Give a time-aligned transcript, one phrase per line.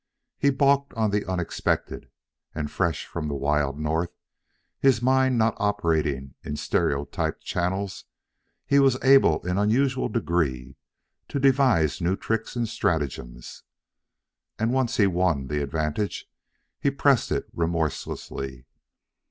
[0.39, 2.09] He balked on the unexpected,
[2.55, 4.09] and, fresh from the wild North,
[4.79, 8.05] his mind not operating in stereotyped channels,
[8.65, 10.75] he was able in unusual degree
[11.27, 13.61] to devise new tricks and stratagems.
[14.57, 16.27] And once he won the advantage,
[16.79, 18.65] he pressed it remorselessly.